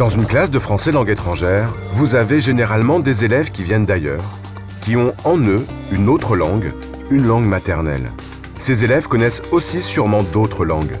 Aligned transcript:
Dans 0.00 0.08
une 0.08 0.24
classe 0.24 0.50
de 0.50 0.58
français 0.58 0.92
langue 0.92 1.10
étrangère, 1.10 1.74
vous 1.92 2.14
avez 2.14 2.40
généralement 2.40 3.00
des 3.00 3.24
élèves 3.24 3.50
qui 3.50 3.64
viennent 3.64 3.84
d'ailleurs, 3.84 4.24
qui 4.80 4.96
ont 4.96 5.14
en 5.24 5.38
eux 5.38 5.66
une 5.90 6.08
autre 6.08 6.36
langue, 6.36 6.72
une 7.10 7.26
langue 7.26 7.44
maternelle. 7.44 8.10
Ces 8.56 8.84
élèves 8.84 9.08
connaissent 9.08 9.42
aussi 9.52 9.82
sûrement 9.82 10.22
d'autres 10.22 10.64
langues. 10.64 10.96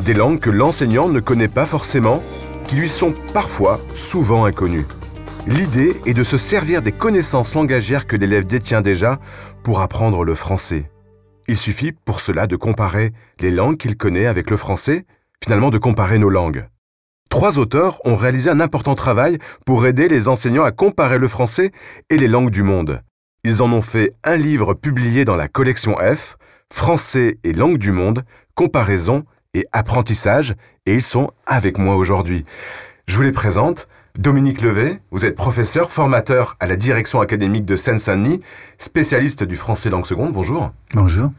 Des 0.00 0.14
langues 0.14 0.38
que 0.38 0.50
l'enseignant 0.50 1.08
ne 1.08 1.18
connaît 1.20 1.48
pas 1.48 1.66
forcément, 1.66 2.22
qui 2.66 2.76
lui 2.76 2.88
sont 2.88 3.14
parfois 3.32 3.80
souvent 3.94 4.44
inconnues. 4.44 4.86
L'idée 5.46 6.00
est 6.06 6.14
de 6.14 6.24
se 6.24 6.38
servir 6.38 6.82
des 6.82 6.92
connaissances 6.92 7.54
langagières 7.54 8.06
que 8.06 8.16
l'élève 8.16 8.44
détient 8.46 8.80
déjà 8.80 9.18
pour 9.64 9.80
apprendre 9.80 10.24
le 10.24 10.34
français. 10.34 10.90
Il 11.48 11.56
suffit 11.56 11.92
pour 11.92 12.20
cela 12.20 12.46
de 12.46 12.56
comparer 12.56 13.12
les 13.40 13.50
langues 13.50 13.76
qu'il 13.76 13.96
connaît 13.96 14.26
avec 14.26 14.50
le 14.50 14.56
français, 14.56 15.04
finalement 15.42 15.70
de 15.70 15.78
comparer 15.78 16.18
nos 16.18 16.30
langues. 16.30 16.68
Trois 17.28 17.58
auteurs 17.58 18.00
ont 18.04 18.16
réalisé 18.16 18.50
un 18.50 18.60
important 18.60 18.94
travail 18.94 19.38
pour 19.64 19.86
aider 19.86 20.08
les 20.08 20.28
enseignants 20.28 20.64
à 20.64 20.72
comparer 20.72 21.18
le 21.18 21.28
français 21.28 21.72
et 22.08 22.16
les 22.16 22.28
langues 22.28 22.50
du 22.50 22.62
monde. 22.62 23.02
Ils 23.44 23.62
en 23.62 23.72
ont 23.72 23.82
fait 23.82 24.12
un 24.24 24.36
livre 24.36 24.74
publié 24.74 25.24
dans 25.24 25.36
la 25.36 25.48
collection 25.48 25.96
F, 25.96 26.36
Français 26.72 27.38
et 27.44 27.52
langues 27.52 27.78
du 27.78 27.92
monde, 27.92 28.24
comparaison 28.54 29.24
et 29.54 29.66
apprentissage, 29.72 30.54
et 30.86 30.94
ils 30.94 31.02
sont 31.02 31.30
avec 31.46 31.78
moi 31.78 31.96
aujourd'hui. 31.96 32.44
Je 33.06 33.16
vous 33.16 33.22
les 33.22 33.32
présente. 33.32 33.88
Dominique 34.18 34.62
Levet, 34.62 35.02
vous 35.10 35.26
êtes 35.26 35.36
professeur, 35.36 35.92
formateur 35.92 36.56
à 36.58 36.66
la 36.66 36.76
direction 36.76 37.20
académique 37.20 37.66
de 37.66 37.76
Seine-Saint-Denis, 37.76 38.40
spécialiste 38.78 39.44
du 39.44 39.56
français 39.56 39.90
langue 39.90 40.06
seconde. 40.06 40.32
Bonjour. 40.32 40.72
Bonjour. 40.94 41.30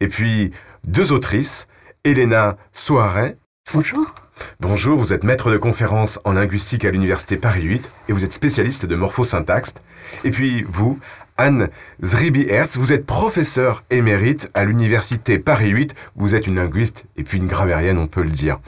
Et 0.00 0.08
puis 0.08 0.50
deux 0.84 1.12
autrices, 1.12 1.68
Elena 2.02 2.56
Soaret. 2.72 3.36
Bonjour. 3.72 4.14
Bonjour, 4.60 4.98
vous 4.98 5.12
êtes 5.12 5.24
maître 5.24 5.50
de 5.50 5.56
conférence 5.56 6.20
en 6.24 6.32
linguistique 6.32 6.84
à 6.84 6.90
l'université 6.90 7.36
Paris 7.36 7.62
8 7.62 7.90
et 8.08 8.12
vous 8.12 8.24
êtes 8.24 8.32
spécialiste 8.32 8.86
de 8.86 8.94
morphosyntaxe. 8.94 9.74
Et 10.22 10.30
puis 10.30 10.62
vous, 10.62 11.00
Anne 11.38 11.70
Zribi-Hertz, 12.02 12.76
vous 12.76 12.92
êtes 12.92 13.06
professeur 13.06 13.82
émérite 13.90 14.50
à 14.54 14.64
l'université 14.64 15.38
Paris 15.38 15.70
8. 15.70 15.94
Vous 16.14 16.34
êtes 16.36 16.46
une 16.46 16.56
linguiste 16.56 17.06
et 17.16 17.24
puis 17.24 17.38
une 17.38 17.48
grammairienne, 17.48 17.98
on 17.98 18.06
peut 18.06 18.22
le 18.22 18.30
dire. 18.30 18.58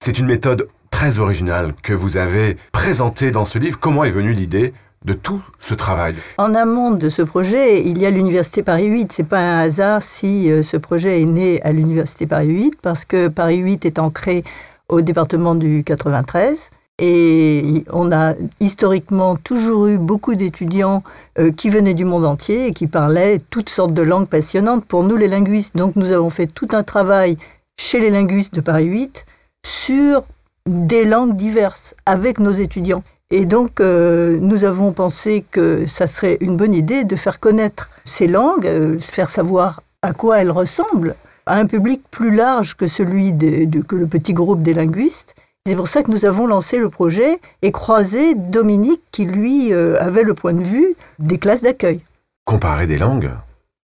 C'est 0.00 0.18
une 0.18 0.26
méthode 0.26 0.68
très 0.90 1.18
original 1.18 1.74
que 1.82 1.92
vous 1.92 2.16
avez 2.16 2.56
présenté 2.72 3.30
dans 3.30 3.46
ce 3.46 3.58
livre. 3.58 3.78
Comment 3.78 4.04
est 4.04 4.10
venue 4.10 4.32
l'idée 4.32 4.72
de 5.04 5.12
tout 5.12 5.42
ce 5.60 5.74
travail 5.74 6.14
En 6.38 6.54
amont 6.54 6.92
de 6.92 7.08
ce 7.08 7.22
projet, 7.22 7.86
il 7.86 7.98
y 7.98 8.06
a 8.06 8.10
l'Université 8.10 8.62
Paris 8.62 8.86
8. 8.86 9.12
C'est 9.12 9.28
pas 9.28 9.40
un 9.40 9.58
hasard 9.60 10.02
si 10.02 10.50
euh, 10.50 10.62
ce 10.62 10.76
projet 10.76 11.20
est 11.20 11.26
né 11.26 11.62
à 11.62 11.72
l'Université 11.72 12.26
Paris 12.26 12.48
8, 12.48 12.78
parce 12.80 13.04
que 13.04 13.28
Paris 13.28 13.58
8 13.58 13.84
est 13.84 13.98
ancré 13.98 14.44
au 14.88 15.02
département 15.02 15.54
du 15.54 15.84
93. 15.84 16.70
Et 16.98 17.84
on 17.92 18.12
a 18.12 18.34
historiquement 18.60 19.36
toujours 19.36 19.88
eu 19.88 19.98
beaucoup 19.98 20.36
d'étudiants 20.36 21.02
euh, 21.38 21.50
qui 21.50 21.68
venaient 21.68 21.94
du 21.94 22.04
monde 22.04 22.24
entier 22.24 22.68
et 22.68 22.72
qui 22.72 22.86
parlaient 22.86 23.40
toutes 23.50 23.68
sortes 23.68 23.94
de 23.94 24.02
langues 24.02 24.28
passionnantes 24.28 24.84
pour 24.84 25.02
nous 25.02 25.16
les 25.16 25.28
linguistes. 25.28 25.76
Donc 25.76 25.96
nous 25.96 26.12
avons 26.12 26.30
fait 26.30 26.46
tout 26.46 26.68
un 26.72 26.84
travail 26.84 27.36
chez 27.76 27.98
les 27.98 28.10
linguistes 28.10 28.54
de 28.54 28.60
Paris 28.60 28.86
8 28.86 29.26
sur 29.66 30.22
des 30.66 31.04
langues 31.04 31.36
diverses 31.36 31.94
avec 32.06 32.38
nos 32.38 32.52
étudiants. 32.52 33.02
Et 33.36 33.46
donc, 33.46 33.80
euh, 33.80 34.38
nous 34.40 34.62
avons 34.62 34.92
pensé 34.92 35.44
que 35.50 35.88
ça 35.88 36.06
serait 36.06 36.38
une 36.40 36.56
bonne 36.56 36.72
idée 36.72 37.02
de 37.02 37.16
faire 37.16 37.40
connaître 37.40 37.90
ces 38.04 38.28
langues, 38.28 38.64
euh, 38.64 38.96
faire 39.00 39.28
savoir 39.28 39.82
à 40.02 40.12
quoi 40.12 40.38
elles 40.38 40.52
ressemblent 40.52 41.16
à 41.44 41.56
un 41.56 41.66
public 41.66 42.00
plus 42.12 42.32
large 42.32 42.76
que 42.76 42.86
celui 42.86 43.32
de, 43.32 43.82
que 43.82 43.96
le 43.96 44.06
petit 44.06 44.34
groupe 44.34 44.62
des 44.62 44.72
linguistes. 44.72 45.34
C'est 45.66 45.74
pour 45.74 45.88
ça 45.88 46.04
que 46.04 46.12
nous 46.12 46.26
avons 46.26 46.46
lancé 46.46 46.78
le 46.78 46.88
projet 46.88 47.40
et 47.62 47.72
croisé 47.72 48.36
Dominique 48.36 49.02
qui, 49.10 49.24
lui, 49.24 49.72
euh, 49.72 50.00
avait 50.00 50.22
le 50.22 50.34
point 50.34 50.52
de 50.52 50.62
vue 50.62 50.94
des 51.18 51.38
classes 51.38 51.62
d'accueil. 51.62 51.98
Comparer 52.44 52.86
des 52.86 52.98
langues 52.98 53.32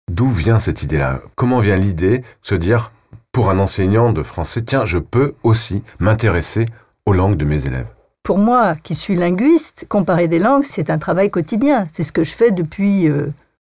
D'où 0.09 0.29
vient 0.29 0.61
cette 0.61 0.85
idée-là? 0.85 1.21
Comment 1.35 1.59
vient 1.59 1.77
l'idée 1.77 2.19
de 2.19 2.25
se 2.43 2.55
dire, 2.55 2.93
pour 3.33 3.51
un 3.51 3.59
enseignant 3.59 4.13
de 4.13 4.23
français, 4.23 4.63
tiens, 4.63 4.87
je 4.87 4.99
peux 4.99 5.35
aussi 5.43 5.83
m'intéresser 5.99 6.67
aux 7.07 7.13
langues 7.13 7.37
de 7.37 7.45
mes 7.45 7.67
élèves 7.67 7.89
Pour 8.23 8.39
moi, 8.39 8.77
qui 8.77 8.95
suis 8.95 9.17
linguiste, 9.17 9.87
comparer 9.89 10.29
des 10.29 10.39
langues, 10.39 10.63
c'est 10.65 10.91
un 10.91 10.99
travail 10.99 11.29
quotidien. 11.29 11.89
C'est 11.93 12.05
ce 12.05 12.13
que 12.13 12.23
je 12.23 12.33
fais 12.33 12.53
depuis 12.53 13.11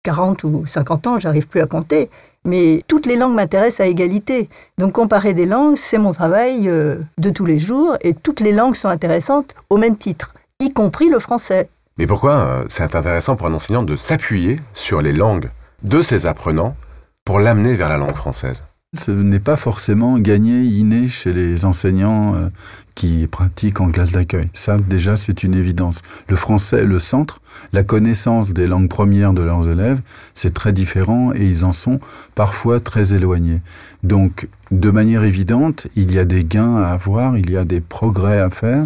40 0.04 0.44
euh, 0.44 0.48
ou 0.48 0.66
50 0.68 1.06
ans, 1.08 1.18
j'arrive 1.18 1.48
plus 1.48 1.60
à 1.60 1.66
compter. 1.66 2.10
Mais 2.44 2.84
toutes 2.86 3.06
les 3.06 3.16
langues 3.16 3.34
m'intéressent 3.34 3.80
à 3.80 3.88
égalité. 3.88 4.48
Donc 4.78 4.92
comparer 4.92 5.34
des 5.34 5.46
langues, 5.46 5.76
c'est 5.76 5.98
mon 5.98 6.12
travail 6.12 6.68
euh, 6.68 7.00
de 7.18 7.30
tous 7.30 7.44
les 7.44 7.58
jours 7.58 7.96
et 8.02 8.14
toutes 8.14 8.38
les 8.38 8.52
langues 8.52 8.76
sont 8.76 8.88
intéressantes 8.88 9.56
au 9.68 9.78
même 9.78 9.96
titre, 9.96 10.32
y 10.60 10.72
compris 10.72 11.08
le 11.08 11.18
français. 11.18 11.68
Mais 11.98 12.06
pourquoi 12.06 12.34
euh, 12.34 12.64
c'est 12.68 12.84
intéressant 12.84 13.34
pour 13.34 13.48
un 13.48 13.54
enseignant 13.54 13.82
de 13.82 13.96
s'appuyer 13.96 14.56
sur 14.74 15.02
les 15.02 15.12
langues 15.12 15.50
de 15.82 16.02
ses 16.02 16.26
apprenants 16.26 16.76
pour 17.24 17.40
l'amener 17.40 17.74
vers 17.74 17.88
la 17.88 17.98
langue 17.98 18.14
française? 18.14 18.62
Ce 18.94 19.10
n'est 19.10 19.40
pas 19.40 19.56
forcément 19.56 20.18
gagné, 20.18 20.60
inné 20.60 21.08
chez 21.08 21.32
les 21.32 21.64
enseignants 21.64 22.34
euh, 22.34 22.48
qui 22.94 23.26
pratiquent 23.26 23.80
en 23.80 23.90
classe 23.90 24.12
d'accueil. 24.12 24.50
Ça, 24.52 24.76
déjà, 24.76 25.16
c'est 25.16 25.42
une 25.42 25.54
évidence. 25.54 26.02
Le 26.28 26.36
français, 26.36 26.84
le 26.84 26.98
centre, 26.98 27.40
la 27.72 27.84
connaissance 27.84 28.52
des 28.52 28.66
langues 28.66 28.90
premières 28.90 29.32
de 29.32 29.40
leurs 29.40 29.70
élèves, 29.70 30.02
c'est 30.34 30.52
très 30.52 30.74
différent 30.74 31.32
et 31.34 31.46
ils 31.46 31.64
en 31.64 31.72
sont 31.72 32.00
parfois 32.34 32.80
très 32.80 33.14
éloignés. 33.14 33.62
Donc, 34.02 34.46
de 34.70 34.90
manière 34.90 35.24
évidente, 35.24 35.86
il 35.96 36.12
y 36.12 36.18
a 36.18 36.26
des 36.26 36.44
gains 36.44 36.76
à 36.76 36.88
avoir, 36.88 37.38
il 37.38 37.50
y 37.50 37.56
a 37.56 37.64
des 37.64 37.80
progrès 37.80 38.40
à 38.40 38.50
faire 38.50 38.84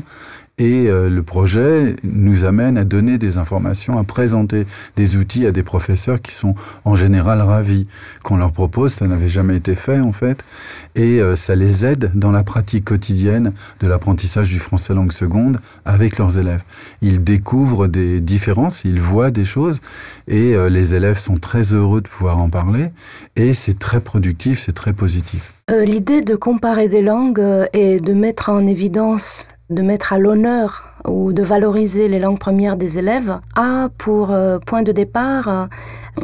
et 0.59 0.89
euh, 0.89 1.11
le 1.11 1.23
projet 1.23 1.97
nous 2.03 2.47
amène 2.47 2.79
à 2.79 2.85
donner 2.85 3.19
des 3.19 3.37
informations, 3.37 3.99
à 3.99 4.05
présenter 4.05 4.67
des 4.97 5.19
outils 5.19 5.45
à 5.45 5.53
des 5.53 5.63
professeurs 5.63 6.23
qui 6.23 6.33
sont 6.33 6.55
en 6.87 6.97
général 6.97 7.43
ravis 7.43 7.87
qu'on 8.25 8.39
leur 8.39 8.53
propose. 8.53 8.95
Ça 8.95 9.07
n'avait 9.07 9.29
jamais 9.29 9.57
été 9.57 9.75
fait 9.75 10.01
en 10.01 10.13
fait. 10.13 10.47
Et 10.95 11.21
euh, 11.21 11.35
ça 11.35 11.55
les 11.55 11.85
aide 11.85 12.11
dans 12.15 12.33
la 12.33 12.43
pratique 12.43 12.87
quotidienne 12.87 13.53
de 13.81 13.87
l'apprentissage 13.87 14.49
du 14.49 14.59
français 14.59 14.95
langue 14.95 15.13
seconde 15.13 15.61
avec 15.85 16.17
leurs 16.17 16.39
élèves. 16.39 16.63
Ils 17.03 17.23
découvrent 17.23 17.87
des 17.87 18.23
différences, 18.23 18.85
ils 18.87 19.01
voient 19.01 19.31
des 19.31 19.45
choses 19.45 19.83
et 20.27 20.55
euh, 20.55 20.71
les 20.71 20.95
élèves 20.95 21.19
sont 21.19 21.37
très 21.37 21.75
heureux 21.75 22.01
de 22.01 22.09
pouvoir 22.09 22.39
en 22.39 22.49
parler. 22.49 22.89
Et 23.37 23.53
c'est 23.53 23.79
très 23.79 24.01
productif, 24.01 24.59
c'est 24.59 24.73
très 24.73 24.95
positif. 24.95 25.56
L'idée 25.69 26.23
de 26.23 26.37
comparer 26.37 26.89
des 26.89 27.03
langues 27.03 27.67
et 27.73 27.99
de 27.99 28.13
mettre 28.13 28.51
en 28.51 28.69
évidence 28.69 29.49
de 29.69 29.83
mettre 29.83 30.13
à 30.13 30.19
l'honneur 30.19 30.91
ou 31.09 31.33
de 31.33 31.43
valoriser 31.43 32.07
les 32.07 32.21
langues 32.21 32.39
premières 32.39 32.77
des 32.77 32.99
élèves 32.99 33.41
a 33.57 33.89
pour 33.99 34.31
euh, 34.31 34.59
point 34.61 34.83
de 34.83 34.93
départ 34.93 35.49
euh, 35.49 35.67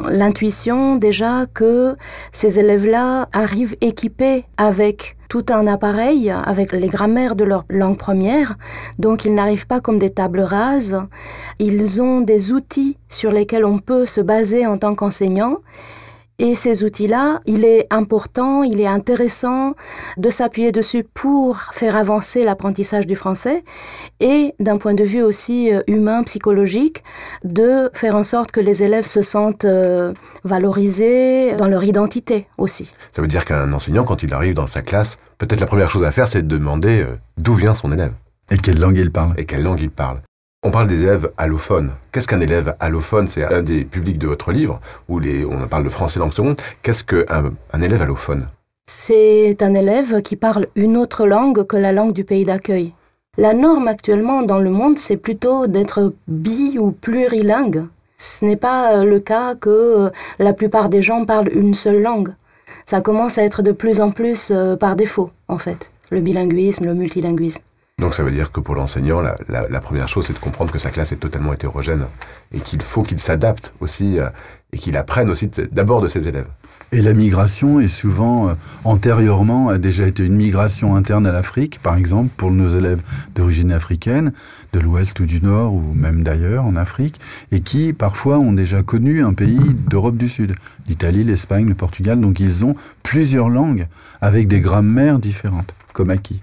l'intuition 0.09 0.95
déjà 0.95 1.47
que 1.53 1.97
ces 2.31 2.61
élèves-là 2.61 3.29
arrivent 3.33 3.75
équipés 3.81 4.45
avec 4.59 5.17
tout 5.29 5.47
un 5.49 5.67
appareil 5.67 6.31
avec 6.31 6.71
les 6.71 6.89
grammaires 6.89 7.35
de 7.35 7.43
leur 7.43 7.65
langue 7.69 7.99
première. 7.99 8.55
Donc 9.01 9.25
ils 9.25 9.35
n'arrivent 9.35 9.67
pas 9.67 9.81
comme 9.81 9.99
des 9.99 10.11
tables 10.11 10.43
rases. 10.43 11.01
Ils 11.59 12.01
ont 12.01 12.21
des 12.21 12.53
outils 12.53 12.97
sur 13.09 13.33
lesquels 13.33 13.65
on 13.65 13.81
peut 13.81 14.07
se 14.07 14.21
baser 14.21 14.69
en 14.69 14.79
tant 14.79 14.95
qu'enseignant 14.95 15.59
et 16.43 16.57
ces 16.57 16.83
outils-là, 16.83 17.39
il 17.47 17.65
est 17.65 17.87
important, 17.91 18.65
il 18.65 18.81
est 18.81 18.87
intéressant 18.89 19.75
de 20.17 20.29
s'appuyer 20.29 20.73
dessus 20.73 21.05
pour 21.15 21.57
faire 21.71 21.95
avancer 21.95 22.43
l'apprentissage 22.43 23.07
du 23.07 23.15
français 23.15 23.63
et 24.19 24.53
d'un 24.59 24.77
point 24.77 24.95
de 24.95 25.05
vue 25.05 25.23
aussi 25.23 25.73
euh, 25.73 25.83
humain, 25.87 26.25
psychologique, 26.25 27.05
de 27.45 27.91
faire 27.93 28.17
en 28.17 28.25
sorte 28.25 28.51
que 28.51 28.59
les 28.59 28.83
élèves 28.83 29.07
se 29.07 29.23
sentent 29.23 29.67
euh, 29.67 30.13
valorisés 30.43 31.55
dans 31.55 31.69
leur 31.69 31.85
identité 31.85 32.49
aussi. 32.59 32.93
Ça 33.13 33.23
veut 33.23 33.29
dire 33.29 33.45
qu'un 33.45 33.73
enseignant, 33.73 34.03
quand 34.03 34.25
il 34.25 34.35
arrive 34.35 34.55
dans 34.55 34.67
sa 34.67 34.83
classe, 34.83 35.19
peut-être 35.39 35.61
la 35.61 35.69
première 35.69 35.91
chose 35.91 36.03
à 36.03 36.11
faire, 36.11 36.27
c'est 36.27 36.43
de 36.43 36.57
demander 36.57 37.03
euh, 37.03 37.15
d'où 37.39 37.55
vient 37.55 37.73
son 37.73 37.93
élève. 37.93 38.15
Et 38.50 38.59
quelle 38.59 38.81
langue 38.81 38.99
il 38.99 39.12
parle. 39.12 39.35
Et 39.37 39.45
quelle 39.45 39.62
langue 39.62 39.81
il 39.81 39.91
parle. 39.91 40.21
On 40.64 40.70
parle 40.70 40.87
des 40.87 41.03
élèves 41.03 41.32
allophones. 41.38 41.91
Qu'est-ce 42.12 42.29
qu'un 42.29 42.41
élève 42.41 42.76
allophone? 42.79 43.26
C'est 43.26 43.43
un 43.44 43.64
des 43.64 43.85
publics 43.85 44.19
de 44.19 44.29
votre 44.29 44.53
livre, 44.53 44.81
où 45.09 45.20
on 45.50 45.67
parle 45.67 45.82
de 45.82 45.88
français 45.88 46.20
langue 46.20 46.32
seconde. 46.32 46.61
Qu'est-ce 46.82 47.03
qu'un 47.03 47.50
un 47.73 47.82
élève 47.82 48.00
allophone? 48.00 48.47
C'est 48.87 49.61
un 49.61 49.75
élève 49.75 50.23
qui 50.23 50.37
parle 50.37 50.69
une 50.76 50.97
autre 50.97 51.26
langue 51.26 51.67
que 51.67 51.76
la 51.76 51.91
langue 51.91 52.12
du 52.12 52.23
pays 52.23 52.44
d'accueil. 52.44 52.93
La 53.38 53.55
norme 53.55 53.88
actuellement 53.88 54.43
dans 54.43 54.61
le 54.61 54.70
monde, 54.70 54.99
c'est 54.99 55.17
plutôt 55.17 55.67
d'être 55.67 56.12
bi 56.29 56.79
ou 56.79 56.93
plurilingue. 56.93 57.87
Ce 58.17 58.44
n'est 58.44 58.55
pas 58.55 58.99
euh, 58.99 59.05
le 59.05 59.19
cas 59.19 59.56
que 59.56 59.69
euh, 59.69 60.11
la 60.38 60.53
plupart 60.53 60.91
des 60.91 61.03
gens 61.03 61.25
parlent 61.25 61.50
une 61.53 61.75
seule 61.75 62.03
langue. 62.03 62.35
Ça 62.85 63.00
commence 63.00 63.37
à 63.37 63.43
être 63.43 63.62
de 63.62 63.73
plus 63.73 64.00
en 64.00 64.12
plus 64.12 64.53
euh, 64.53 64.76
par 64.76 64.94
défaut, 64.94 65.32
en 65.49 65.59
fait, 65.59 65.91
le 66.11 66.20
bilinguisme, 66.20 66.85
le 66.85 66.94
multilinguisme. 66.94 67.62
Donc 68.02 68.16
ça 68.16 68.25
veut 68.25 68.32
dire 68.32 68.50
que 68.50 68.58
pour 68.58 68.75
l'enseignant, 68.75 69.20
la, 69.20 69.81
première 69.81 70.08
chose, 70.08 70.26
c'est 70.26 70.32
de 70.32 70.38
comprendre 70.40 70.72
que 70.72 70.78
sa 70.81 70.90
classe 70.90 71.12
est 71.12 71.19
totalement 71.19 71.52
hétérogène 71.52 72.06
et 72.52 72.58
qu'il 72.58 72.82
faut 72.82 73.04
qu'il 73.04 73.20
s'adapte 73.20 73.72
aussi 73.78 74.19
euh, 74.19 74.28
et 74.72 74.78
qu'il 74.78 74.96
apprenne 74.96 75.31
aussi 75.31 75.49
d'abord 75.70 76.00
de 76.00 76.08
ses 76.08 76.26
élèves. 76.26 76.49
Et 76.90 77.00
la 77.00 77.14
migration 77.14 77.78
est 77.78 77.87
souvent, 77.87 78.49
euh, 78.49 78.54
antérieurement, 78.82 79.69
a 79.69 79.78
déjà 79.78 80.04
été 80.04 80.25
une 80.25 80.34
migration 80.34 80.96
interne 80.96 81.28
à 81.28 81.32
l'Afrique, 81.32 81.78
par 81.81 81.96
exemple, 81.96 82.31
pour 82.37 82.50
nos 82.50 82.66
élèves 82.66 83.02
d'origine 83.37 83.70
africaine, 83.70 84.32
de 84.72 84.81
l'Ouest 84.81 85.20
ou 85.20 85.25
du 85.25 85.40
Nord, 85.40 85.72
ou 85.72 85.94
même 85.94 86.25
d'ailleurs 86.25 86.64
en 86.64 86.75
Afrique, 86.75 87.20
et 87.52 87.60
qui, 87.60 87.93
parfois, 87.93 88.40
ont 88.40 88.52
déjà 88.52 88.82
connu 88.82 89.22
un 89.22 89.32
pays 89.32 89.60
d'Europe 89.88 90.16
du 90.16 90.26
Sud, 90.26 90.56
l'Italie, 90.88 91.22
l'Espagne, 91.22 91.69
le 91.69 91.76
Portugal, 91.76 92.20
donc 92.20 92.40
ils 92.40 92.64
ont 92.64 92.75
plusieurs 93.04 93.49
langues 93.49 93.87
avec 94.20 94.49
des 94.49 94.60
grammaires 94.60 95.20
différentes, 95.20 95.76
comme 95.93 96.10
acquis. 96.10 96.43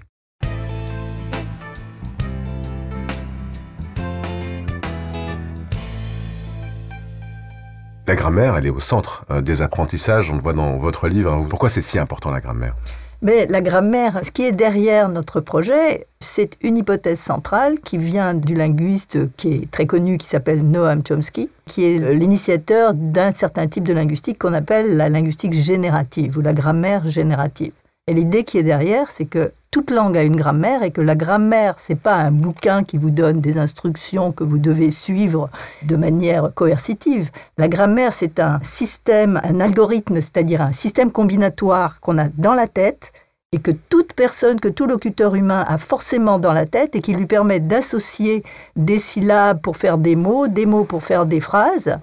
La 8.10 8.16
grammaire, 8.16 8.56
elle 8.56 8.66
est 8.66 8.70
au 8.70 8.80
centre 8.80 9.24
euh, 9.30 9.40
des 9.40 9.62
apprentissages, 9.62 10.30
on 10.32 10.34
le 10.34 10.42
voit 10.42 10.52
dans 10.52 10.78
votre 10.78 11.06
livre. 11.06 11.46
Pourquoi 11.48 11.68
c'est 11.68 11.80
si 11.80 11.96
important 11.96 12.32
la 12.32 12.40
grammaire? 12.40 12.74
Mais 13.22 13.46
la 13.46 13.60
grammaire, 13.60 14.18
ce 14.24 14.32
qui 14.32 14.42
est 14.42 14.50
derrière 14.50 15.08
notre 15.08 15.38
projet, 15.38 16.08
c'est 16.18 16.56
une 16.60 16.76
hypothèse 16.76 17.20
centrale 17.20 17.78
qui 17.78 17.98
vient 17.98 18.34
du 18.34 18.56
linguiste 18.56 19.32
qui 19.36 19.52
est 19.54 19.70
très 19.70 19.86
connu, 19.86 20.18
qui 20.18 20.26
s'appelle 20.26 20.68
Noam 20.68 21.04
Chomsky, 21.06 21.50
qui 21.66 21.84
est 21.84 21.98
l'initiateur 22.12 22.94
d'un 22.94 23.30
certain 23.30 23.68
type 23.68 23.84
de 23.84 23.92
linguistique 23.92 24.40
qu'on 24.40 24.54
appelle 24.54 24.96
la 24.96 25.08
linguistique 25.08 25.54
générative 25.54 26.36
ou 26.36 26.40
la 26.40 26.52
grammaire 26.52 27.08
générative. 27.08 27.70
Et 28.08 28.12
l'idée 28.12 28.42
qui 28.42 28.58
est 28.58 28.64
derrière, 28.64 29.08
c'est 29.08 29.26
que 29.26 29.52
toute 29.70 29.92
langue 29.92 30.18
a 30.18 30.24
une 30.24 30.34
grammaire 30.34 30.82
et 30.82 30.90
que 30.90 31.00
la 31.00 31.14
grammaire, 31.14 31.76
c'est 31.78 32.00
pas 32.00 32.16
un 32.16 32.32
bouquin 32.32 32.82
qui 32.82 32.98
vous 32.98 33.10
donne 33.10 33.40
des 33.40 33.56
instructions 33.56 34.32
que 34.32 34.42
vous 34.42 34.58
devez 34.58 34.90
suivre 34.90 35.48
de 35.82 35.94
manière 35.94 36.52
coercitive. 36.54 37.30
La 37.56 37.68
grammaire, 37.68 38.12
c'est 38.12 38.40
un 38.40 38.58
système, 38.64 39.40
un 39.44 39.60
algorithme, 39.60 40.16
c'est-à-dire 40.16 40.60
un 40.60 40.72
système 40.72 41.12
combinatoire 41.12 42.00
qu'on 42.00 42.18
a 42.18 42.26
dans 42.36 42.54
la 42.54 42.66
tête 42.66 43.12
et 43.52 43.58
que 43.58 43.70
toute 43.70 44.12
personne, 44.12 44.58
que 44.58 44.68
tout 44.68 44.86
locuteur 44.86 45.36
humain 45.36 45.64
a 45.66 45.78
forcément 45.78 46.40
dans 46.40 46.52
la 46.52 46.66
tête 46.66 46.96
et 46.96 47.00
qui 47.00 47.14
lui 47.14 47.26
permet 47.26 47.60
d'associer 47.60 48.42
des 48.74 48.98
syllabes 48.98 49.60
pour 49.60 49.76
faire 49.76 49.98
des 49.98 50.16
mots, 50.16 50.48
des 50.48 50.66
mots 50.66 50.84
pour 50.84 51.04
faire 51.04 51.26
des 51.26 51.40
phrases 51.40 51.96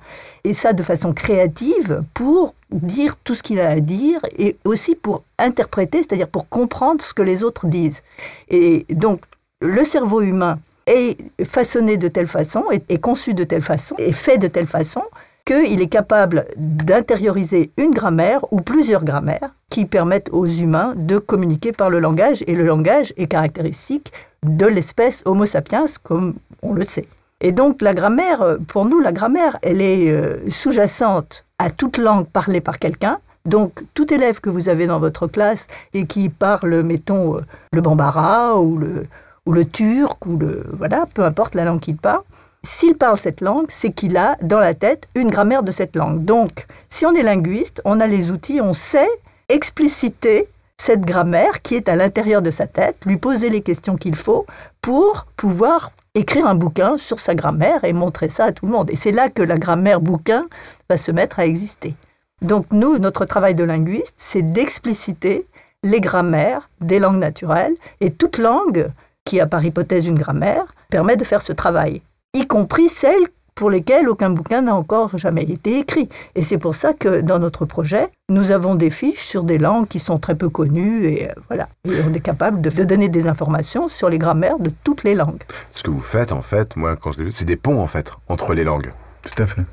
et 0.45 0.53
ça 0.53 0.71
de 0.71 0.83
façon 0.83 1.13
créative 1.13 2.03
pour 2.13 2.53
dire 2.71 3.17
tout 3.23 3.35
ce 3.35 3.43
qu'il 3.43 3.59
a 3.59 3.69
à 3.69 3.79
dire 3.79 4.19
et 4.37 4.57
aussi 4.65 4.95
pour 4.95 5.23
interpréter, 5.37 5.99
c'est-à-dire 5.99 6.27
pour 6.27 6.49
comprendre 6.49 7.01
ce 7.01 7.13
que 7.13 7.21
les 7.21 7.43
autres 7.43 7.67
disent. 7.67 8.03
Et 8.49 8.85
donc, 8.89 9.21
le 9.61 9.83
cerveau 9.83 10.21
humain 10.21 10.59
est 10.85 11.17
façonné 11.45 11.97
de 11.97 12.07
telle 12.07 12.27
façon, 12.27 12.63
est, 12.71 12.97
conçu 12.99 13.33
de 13.33 13.43
telle 13.43 13.61
façon, 13.61 13.95
est 13.97 14.11
fait 14.11 14.37
de 14.37 14.47
telle 14.47 14.67
façon 14.67 15.01
qu'il 15.45 15.81
est 15.81 15.87
capable 15.87 16.45
d'intérioriser 16.57 17.71
une 17.77 17.91
grammaire 17.91 18.45
ou 18.51 18.61
plusieurs 18.61 19.05
grammaires 19.05 19.51
qui 19.69 19.85
permettent 19.85 20.29
aux 20.31 20.47
humains 20.47 20.93
de 20.95 21.17
communiquer 21.17 21.71
par 21.71 21.89
le 21.89 21.99
langage. 21.99 22.43
Et 22.47 22.55
le 22.55 22.65
langage 22.65 23.13
est 23.17 23.27
caractéristique 23.27 24.11
de 24.43 24.65
l'espèce 24.65 25.23
Homo 25.25 25.45
sapiens, 25.45 25.85
comme 26.03 26.35
on 26.61 26.73
le 26.73 26.83
sait. 26.83 27.07
Et 27.39 27.51
donc 27.51 27.81
la 27.81 27.93
grammaire, 27.93 28.41
euh, 28.41 28.57
pour 28.67 28.85
nous, 28.85 28.99
la 28.99 29.11
grammaire, 29.11 29.57
elle 29.61 29.81
est 29.81 30.09
euh, 30.09 30.37
sous-jacente 30.49 31.45
à 31.59 31.69
toute 31.69 31.97
langue 31.97 32.27
parlée 32.27 32.61
par 32.61 32.79
quelqu'un. 32.79 33.19
Donc 33.45 33.83
tout 33.93 34.11
élève 34.13 34.41
que 34.41 34.49
vous 34.49 34.69
avez 34.69 34.87
dans 34.87 34.99
votre 34.99 35.27
classe 35.27 35.67
et 35.93 36.05
qui 36.05 36.29
parle, 36.29 36.81
mettons, 36.83 37.37
euh, 37.37 37.41
le 37.71 37.81
bambara 37.81 38.59
ou 38.59 38.77
le, 38.77 39.07
ou 39.45 39.51
le 39.53 39.65
turc, 39.65 40.25
ou 40.25 40.37
le, 40.37 40.65
voilà, 40.73 41.05
peu 41.13 41.23
importe 41.23 41.53
la 41.55 41.63
langue 41.63 41.79
qu'il 41.79 41.97
parle, 41.97 42.23
s'il 42.63 42.97
parle 42.97 43.17
cette 43.17 43.41
langue, 43.41 43.67
c'est 43.69 43.91
qu'il 43.91 44.17
a 44.17 44.35
dans 44.41 44.59
la 44.59 44.73
tête 44.73 45.07
une 45.15 45.29
grammaire 45.29 45.63
de 45.63 45.71
cette 45.71 45.95
langue. 45.95 46.25
Donc, 46.25 46.65
si 46.89 47.05
on 47.05 47.13
est 47.13 47.23
linguiste, 47.23 47.81
on 47.85 47.99
a 47.99 48.07
les 48.07 48.31
outils, 48.31 48.59
on 48.61 48.73
sait 48.73 49.09
expliciter 49.47 50.49
cette 50.77 51.01
grammaire 51.01 51.61
qui 51.61 51.75
est 51.75 51.87
à 51.87 51.95
l'intérieur 51.95 52.41
de 52.41 52.51
sa 52.51 52.67
tête, 52.67 52.97
lui 53.05 53.17
poser 53.17 53.49
les 53.49 53.61
questions 53.61 53.95
qu'il 53.95 54.15
faut 54.15 54.45
pour 54.81 55.27
pouvoir 55.37 55.91
écrire 56.17 56.47
un 56.47 56.55
bouquin 56.55 56.97
sur 56.97 57.19
sa 57.19 57.35
grammaire 57.35 57.83
et 57.83 57.93
montrer 57.93 58.29
ça 58.29 58.45
à 58.45 58.51
tout 58.51 58.65
le 58.65 58.71
monde. 58.71 58.89
Et 58.89 58.95
c'est 58.95 59.11
là 59.11 59.29
que 59.29 59.41
la 59.41 59.57
grammaire 59.57 60.01
bouquin 60.01 60.47
va 60.89 60.97
se 60.97 61.11
mettre 61.11 61.39
à 61.39 61.45
exister. 61.45 61.93
Donc 62.41 62.65
nous, 62.71 62.97
notre 62.97 63.25
travail 63.25 63.55
de 63.55 63.63
linguiste, 63.63 64.15
c'est 64.17 64.41
d'expliciter 64.41 65.47
les 65.83 66.01
grammaires 66.01 66.69
des 66.81 66.99
langues 66.99 67.19
naturelles 67.19 67.75
et 68.01 68.11
toute 68.11 68.37
langue 68.37 68.89
qui 69.23 69.39
a 69.39 69.45
par 69.45 69.63
hypothèse 69.63 70.05
une 70.05 70.17
grammaire 70.17 70.65
permet 70.89 71.17
de 71.17 71.23
faire 71.23 71.41
ce 71.41 71.53
travail, 71.53 72.01
y 72.33 72.47
compris 72.47 72.89
celles 72.89 73.27
pour 73.57 73.71
lesquels 73.71 74.07
aucun 74.07 74.29
bouquin 74.29 74.61
n'a 74.61 74.75
encore 74.75 75.17
jamais 75.17 75.41
été 75.41 75.79
écrit. 75.79 76.07
Et 76.35 76.43
c'est 76.43 76.59
pour 76.59 76.75
ça 76.75 76.93
que 76.93 77.21
dans 77.21 77.39
notre 77.39 77.65
projet, 77.65 78.07
nous 78.29 78.51
avons 78.51 78.75
des 78.75 78.91
fiches 78.91 79.25
sur 79.25 79.43
des 79.43 79.57
langues 79.57 79.87
qui 79.87 79.97
sont 79.97 80.19
très 80.19 80.35
peu 80.35 80.47
connues 80.47 81.05
et 81.05 81.27
euh, 81.27 81.33
voilà. 81.49 81.67
on 81.85 82.13
est 82.13 82.19
capable 82.19 82.61
de, 82.61 82.69
donner 82.83 83.09
des 83.09 83.27
informations 83.27 83.89
sur 83.89 84.09
les 84.09 84.19
grammaires 84.19 84.59
de 84.59 84.71
toutes 84.83 85.03
les 85.03 85.15
langues. 85.15 85.41
Ce 85.73 85.81
que 85.81 85.89
vous 85.89 86.01
faites, 86.01 86.31
en 86.31 86.43
fait, 86.43 86.75
moi, 86.75 86.95
quand 86.95 87.11
je 87.11 87.29
c'est 87.31 87.45
des 87.45 87.55
ponts, 87.55 87.81
en 87.81 87.87
fait, 87.87 88.11
entre 88.29 88.53
les 88.53 88.63
langues. 88.63 88.91
Tout 89.23 89.41
à 89.41 89.47
fait. 89.47 89.63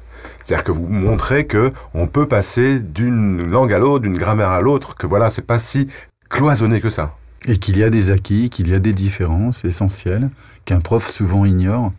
C'est-à-dire 0.43 0.65
que 0.65 0.73
vous 0.73 0.87
montrez 0.87 1.47
que 1.47 1.71
on 1.93 2.07
peut 2.07 2.27
passer 2.27 2.81
d'une 2.81 3.51
langue 3.51 3.73
à 3.73 3.79
l'autre, 3.79 4.03
d'une 4.03 4.17
grammaire 4.17 4.51
à 4.51 4.63
l'autre, 4.63 4.95
que 4.95 5.07
voilà, 5.07 5.29
c'est 5.29 5.43
pas 5.43 5.59
si 5.59 5.89
cloisonné 6.31 6.81
que 6.81 6.91
ça. 6.91 7.15
Et 7.47 7.59
qu'il 7.59 7.77
y 7.77 7.83
a 7.83 7.91
des 7.91 8.11
acquis, 8.11 8.49
qu'il 8.49 8.69
y 8.69 8.75
a 8.75 8.79
des 8.79 8.95
différences 8.95 9.67
essentielles 9.67 10.31
qu'un 10.65 10.81
prof 10.81 11.11
souvent 11.11 11.45
ignore 11.45 11.93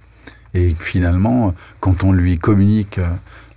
et 0.56 0.74
finalement, 0.74 1.54
quand 1.82 2.04
on 2.04 2.14
lui 2.14 2.40
communique 2.40 3.00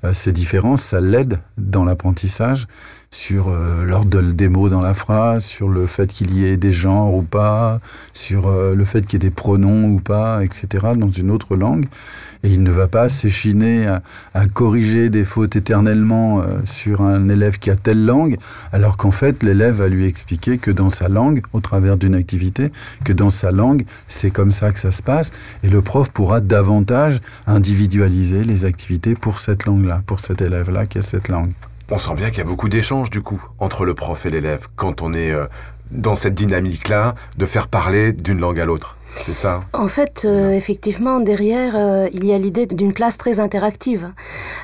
euh, 0.05 0.12
ces 0.12 0.33
différences, 0.33 0.83
ça 0.83 1.00
l'aide 1.00 1.41
dans 1.56 1.85
l'apprentissage 1.85 2.67
sur 3.10 3.49
euh, 3.49 3.87
l'ordre 3.87 4.20
des 4.20 4.49
mots 4.49 4.69
dans 4.69 4.82
la 4.82 4.93
phrase, 4.93 5.44
sur 5.44 5.69
le 5.69 5.87
fait 5.87 6.12
qu'il 6.12 6.34
y 6.34 6.44
ait 6.44 6.58
des 6.58 6.70
genres 6.70 7.14
ou 7.14 7.22
pas, 7.22 7.81
sur 8.12 8.49
euh, 8.49 8.75
le 8.75 8.84
fait 8.84 9.06
qu'il 9.06 9.14
y 9.14 9.26
ait 9.26 9.31
des 9.31 9.34
pronoms 9.34 9.87
ou 9.87 9.99
pas, 9.99 10.44
etc., 10.44 10.88
dans 10.94 11.08
une 11.08 11.31
autre 11.31 11.56
langue. 11.56 11.87
Et 12.44 12.50
il 12.50 12.62
ne 12.62 12.70
va 12.70 12.87
pas 12.87 13.08
s'échiner 13.08 13.87
à, 13.87 14.46
corriger 14.55 15.08
des 15.08 15.25
fautes 15.25 15.56
éternellement 15.56 16.40
euh, 16.40 16.60
sur 16.64 17.00
un 17.00 17.28
élève 17.28 17.58
qui 17.58 17.70
a 17.70 17.76
telle 17.76 18.05
langue, 18.05 18.37
alors 18.72 18.96
qu'en 18.99 19.11
fait, 19.11 19.43
l'élève 19.43 19.76
va 19.76 19.88
lui 19.88 20.04
expliquer 20.06 20.58
que 20.58 20.70
dans 20.70 20.90
sa 20.90 21.08
langue, 21.08 21.40
au 21.52 21.61
travers 21.61 21.96
d'une 21.96 22.14
activité, 22.14 22.70
que 23.04 23.14
dans 23.14 23.31
sa 23.31 23.52
langue, 23.52 23.84
c'est 24.06 24.31
comme 24.31 24.52
ça 24.52 24.70
que 24.70 24.78
ça 24.78 24.90
se 24.90 25.02
passe. 25.02 25.32
Et 25.62 25.69
le 25.69 25.81
prof 25.81 26.11
pourra 26.11 26.40
davantage 26.40 27.20
individualiser 27.46 28.44
les 28.44 28.66
activités 28.66 29.14
pour 29.14 29.38
cette 29.38 29.64
langue-là, 29.64 30.02
pour 30.06 30.20
cet 30.20 30.43
élève-là 30.43 30.87
qui 30.87 30.99
a 30.99 31.02
cette 31.02 31.28
langue. 31.28 31.50
On 31.90 31.99
sent 31.99 32.14
bien 32.17 32.29
qu'il 32.29 32.38
y 32.38 32.40
a 32.43 32.44
beaucoup 32.44 32.69
d'échanges 32.69 33.08
du 33.08 33.23
coup 33.23 33.43
entre 33.58 33.87
le 33.87 33.94
prof 33.94 34.26
et 34.26 34.31
l'élève 34.31 34.67
quand 34.76 35.00
on 35.00 35.14
est 35.14 35.32
euh, 35.32 35.46
dans 35.90 36.17
cette 36.17 36.35
dynamique-là 36.35 37.14
de 37.38 37.46
faire 37.46 37.67
parler 37.67 38.12
d'une 38.12 38.40
langue 38.40 38.61
à 38.61 38.67
l'autre. 38.67 38.99
C'est 39.25 39.32
ça? 39.32 39.61
En 39.73 39.88
fait, 39.88 40.26
euh, 40.26 40.50
effectivement, 40.50 41.18
derrière, 41.18 41.73
euh, 41.76 42.07
il 42.12 42.26
y 42.26 42.35
a 42.35 42.38
l'idée 42.38 42.66
d'une 42.66 42.92
classe 42.92 43.16
très 43.16 43.40
interactive. 43.40 44.12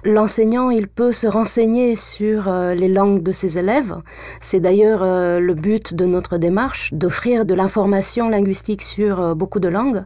L'enseignant, 0.05 0.69
il 0.69 0.87
peut 0.87 1.15
se 1.15 1.27
renseigner 1.27 1.97
sur 1.97 2.53
les 2.53 2.89
langues 2.89 3.23
de 3.23 3.33
ses 3.33 3.59
élèves. 3.59 3.97
C'est 4.43 4.61
d'ailleurs 4.61 5.03
le 5.41 5.55
but 5.55 5.95
de 5.95 6.05
notre 6.05 6.37
démarche, 6.37 6.93
d'offrir 6.93 7.47
de 7.47 7.55
l'information 7.55 8.29
linguistique 8.29 8.83
sur 8.83 9.35
beaucoup 9.35 9.61
de 9.61 9.69
langues. 9.69 10.05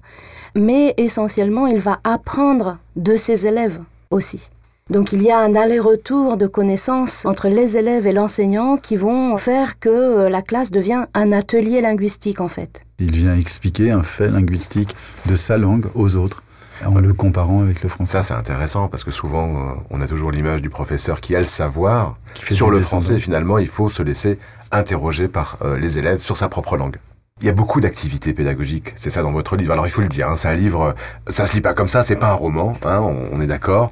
Mais 0.54 0.94
essentiellement, 0.96 1.66
il 1.66 1.80
va 1.80 1.98
apprendre 2.04 2.78
de 2.94 3.16
ses 3.16 3.48
élèves 3.48 3.80
aussi. 4.10 4.50
Donc 4.90 5.12
il 5.12 5.22
y 5.22 5.30
a 5.30 5.38
un 5.38 5.54
aller-retour 5.54 6.38
de 6.38 6.46
connaissances 6.46 7.26
entre 7.26 7.48
les 7.48 7.76
élèves 7.76 8.06
et 8.06 8.12
l'enseignant 8.12 8.78
qui 8.78 8.96
vont 8.96 9.36
faire 9.36 9.78
que 9.78 9.88
euh, 9.90 10.28
la 10.30 10.40
classe 10.40 10.70
devient 10.70 11.04
un 11.12 11.30
atelier 11.32 11.82
linguistique 11.82 12.40
en 12.40 12.48
fait. 12.48 12.82
Il 12.98 13.12
vient 13.12 13.36
expliquer 13.36 13.90
un 13.90 14.02
fait 14.02 14.30
linguistique 14.30 14.96
de 15.26 15.36
sa 15.36 15.58
langue 15.58 15.86
aux 15.94 16.16
autres 16.16 16.42
en 16.86 17.00
le 17.00 17.12
comparant 17.12 17.60
avec 17.60 17.82
le 17.82 17.88
français. 17.88 18.12
Ça, 18.12 18.22
c'est 18.22 18.34
intéressant 18.34 18.88
parce 18.88 19.04
que 19.04 19.10
souvent, 19.10 19.48
euh, 19.48 19.74
on 19.90 20.00
a 20.00 20.06
toujours 20.06 20.30
l'image 20.30 20.62
du 20.62 20.70
professeur 20.70 21.20
qui 21.20 21.36
a 21.36 21.40
le 21.40 21.44
savoir. 21.44 22.16
sur 22.34 22.70
le 22.70 22.80
français, 22.80 23.18
finalement, 23.18 23.58
il 23.58 23.66
faut 23.66 23.88
se 23.88 24.02
laisser 24.02 24.38
interroger 24.70 25.28
par 25.28 25.58
euh, 25.62 25.76
les 25.76 25.98
élèves 25.98 26.22
sur 26.22 26.36
sa 26.36 26.48
propre 26.48 26.76
langue. 26.76 26.96
Il 27.40 27.46
y 27.46 27.50
a 27.50 27.52
beaucoup 27.52 27.80
d'activités 27.80 28.32
pédagogiques, 28.32 28.94
c'est 28.96 29.10
ça 29.10 29.22
dans 29.22 29.30
votre 29.32 29.56
livre. 29.56 29.72
Alors 29.72 29.86
il 29.86 29.90
faut 29.90 30.00
le 30.00 30.08
dire, 30.08 30.28
hein, 30.28 30.34
c'est 30.36 30.48
un 30.48 30.54
livre, 30.54 30.94
ça 31.28 31.46
se 31.46 31.52
lit 31.52 31.60
pas 31.60 31.72
comme 31.72 31.88
ça, 31.88 32.02
c'est 32.02 32.16
pas 32.16 32.30
un 32.30 32.34
roman, 32.34 32.76
hein, 32.84 33.00
on, 33.00 33.40
est 33.40 33.46
d'accord. 33.46 33.90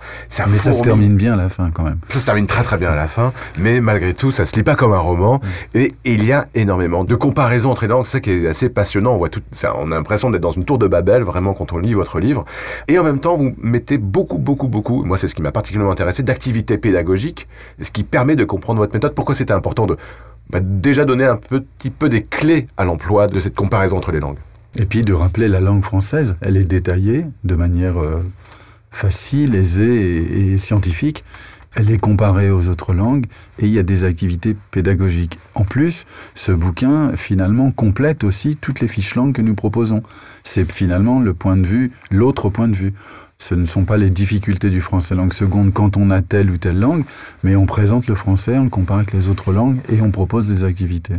Mais 0.48 0.58
ça 0.58 0.72
se 0.72 0.82
termine 0.82 1.16
bien 1.16 1.34
à 1.34 1.36
la 1.36 1.48
fin 1.48 1.70
quand 1.70 1.84
même. 1.84 1.98
Ça 2.08 2.18
se 2.18 2.26
termine 2.26 2.46
très 2.46 2.62
très 2.62 2.76
bien 2.76 2.90
à 2.90 2.96
la 2.96 3.06
fin, 3.06 3.32
mais 3.58 3.80
malgré 3.80 4.14
tout, 4.14 4.32
ça 4.32 4.46
se 4.46 4.56
lit 4.56 4.64
pas 4.64 4.74
comme 4.74 4.92
un 4.92 4.98
roman. 4.98 5.40
Mm. 5.74 5.78
Et, 5.78 5.94
il 6.04 6.24
y 6.24 6.32
a 6.32 6.46
énormément 6.54 7.04
de 7.04 7.14
comparaisons 7.14 7.70
entre 7.70 7.82
les 7.82 7.88
langues, 7.88 8.06
c'est 8.06 8.12
ça 8.12 8.20
qui 8.20 8.30
est 8.30 8.48
assez 8.48 8.68
passionnant. 8.68 9.12
On 9.12 9.18
voit 9.18 9.28
tout, 9.28 9.42
on 9.76 9.92
a 9.92 9.94
l'impression 9.94 10.30
d'être 10.30 10.42
dans 10.42 10.50
une 10.50 10.64
tour 10.64 10.78
de 10.78 10.88
Babel 10.88 11.22
vraiment 11.22 11.54
quand 11.54 11.72
on 11.72 11.78
lit 11.78 11.94
votre 11.94 12.18
livre. 12.18 12.44
Et 12.88 12.98
en 12.98 13.04
même 13.04 13.20
temps, 13.20 13.36
vous 13.36 13.54
mettez 13.58 13.98
beaucoup 13.98 14.38
beaucoup 14.38 14.68
beaucoup, 14.68 15.04
moi 15.04 15.18
c'est 15.18 15.28
ce 15.28 15.34
qui 15.34 15.42
m'a 15.42 15.52
particulièrement 15.52 15.92
intéressé, 15.92 16.22
d'activités 16.22 16.78
pédagogiques, 16.78 17.48
ce 17.80 17.90
qui 17.90 18.02
permet 18.02 18.36
de 18.36 18.44
comprendre 18.44 18.78
votre 18.78 18.94
méthode. 18.94 19.14
Pourquoi 19.14 19.34
c'était 19.34 19.52
important 19.52 19.86
de 19.86 19.96
bah, 20.50 20.60
déjà 20.60 21.04
donner 21.04 21.24
un 21.24 21.36
petit 21.36 21.90
peu 21.90 22.08
des 22.08 22.22
clés 22.22 22.66
à 22.76 22.84
l'emploi 22.84 23.26
de 23.26 23.40
cette 23.40 23.54
comparaison 23.54 23.96
entre 23.96 24.12
les 24.12 24.20
langues. 24.20 24.38
Et 24.78 24.84
puis 24.84 25.02
de 25.02 25.12
rappeler 25.12 25.48
la 25.48 25.60
langue 25.60 25.82
française, 25.82 26.36
elle 26.40 26.56
est 26.56 26.66
détaillée 26.66 27.26
de 27.44 27.54
manière 27.54 27.98
euh, 27.98 28.22
facile, 28.90 29.54
aisée 29.54 30.52
et, 30.52 30.58
scientifique. 30.58 31.24
elle 31.74 31.90
est 31.90 31.98
comparée 31.98 32.50
aux 32.50 32.68
autres 32.68 32.92
langues 32.92 33.26
et 33.58 33.66
il 33.66 33.72
y 33.72 33.78
a 33.78 33.82
des 33.82 34.04
activités 34.04 34.54
pédagogiques. 34.70 35.38
En 35.54 35.64
plus, 35.64 36.06
ce 36.34 36.52
bouquin 36.52 37.16
finalement 37.16 37.70
complète 37.70 38.22
aussi 38.22 38.56
toutes 38.56 38.80
les 38.80 38.88
fiches 38.88 39.14
langues 39.14 39.34
que 39.34 39.42
nous 39.42 39.54
proposons. 39.54 40.02
C'est 40.42 40.70
finalement 40.70 41.20
le 41.20 41.34
point 41.34 41.56
de 41.56 41.66
vue, 41.66 41.90
l'autre 42.10 42.50
point 42.50 42.68
de 42.68 42.76
vue. 42.76 42.92
Ce 43.38 43.54
ne 43.54 43.66
sont 43.66 43.84
pas 43.84 43.96
les 43.96 44.10
difficultés 44.10 44.70
du 44.70 44.80
français 44.80 45.14
langue 45.14 45.32
seconde 45.32 45.72
quand 45.72 45.96
on 45.96 46.10
a 46.10 46.22
telle 46.22 46.50
ou 46.50 46.56
telle 46.56 46.78
langue, 46.80 47.04
mais 47.42 47.54
on 47.54 47.66
présente 47.66 48.06
le 48.06 48.14
français, 48.14 48.56
on 48.56 48.64
le 48.64 48.70
compare 48.70 48.96
avec 48.96 49.12
les 49.12 49.28
autres 49.28 49.52
langues 49.52 49.78
et 49.90 50.00
on 50.00 50.10
propose 50.10 50.48
des 50.48 50.64
activités. 50.64 51.14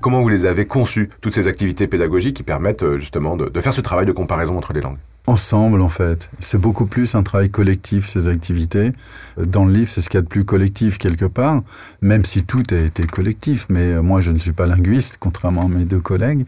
Comment 0.00 0.20
vous 0.20 0.28
les 0.28 0.44
avez 0.44 0.66
conçues, 0.66 1.08
toutes 1.22 1.34
ces 1.34 1.46
activités 1.46 1.86
pédagogiques 1.86 2.36
qui 2.36 2.42
permettent 2.42 2.82
euh, 2.82 2.98
justement 2.98 3.38
de, 3.38 3.48
de 3.48 3.60
faire 3.62 3.72
ce 3.72 3.80
travail 3.80 4.04
de 4.04 4.12
comparaison 4.12 4.58
entre 4.58 4.74
les 4.74 4.82
langues? 4.82 4.98
Ensemble 5.26 5.80
en 5.80 5.88
fait. 5.88 6.30
C'est 6.38 6.58
beaucoup 6.58 6.86
plus 6.86 7.14
un 7.14 7.22
travail 7.22 7.50
collectif 7.50 8.06
ces 8.06 8.28
activités. 8.28 8.92
Dans 9.38 9.64
le 9.64 9.72
livre, 9.72 9.90
c'est 9.90 10.00
ce 10.00 10.08
qu'il 10.08 10.18
y 10.18 10.20
a 10.20 10.22
de 10.22 10.28
plus 10.28 10.44
collectif 10.44 10.98
quelque 10.98 11.24
part, 11.24 11.62
même 12.02 12.24
si 12.24 12.44
tout 12.44 12.62
a 12.70 12.76
été 12.76 13.04
collectif. 13.06 13.66
Mais 13.68 13.92
euh, 13.92 14.02
moi, 14.02 14.20
je 14.20 14.30
ne 14.30 14.38
suis 14.38 14.52
pas 14.52 14.66
linguiste, 14.66 15.16
contrairement 15.18 15.62
à 15.62 15.68
mes 15.68 15.84
deux 15.84 16.00
collègues. 16.00 16.46